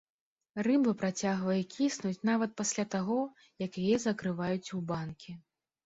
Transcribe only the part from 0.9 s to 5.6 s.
працягвае кіснуць нават пасля таго, як яе закрываюць у банкі.